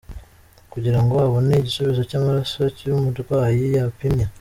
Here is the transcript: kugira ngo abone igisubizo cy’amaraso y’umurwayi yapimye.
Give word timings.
kugira 0.73 0.99
ngo 1.03 1.15
abone 1.25 1.53
igisubizo 1.57 2.01
cy’amaraso 2.09 2.61
y’umurwayi 2.87 3.65
yapimye. 3.77 4.25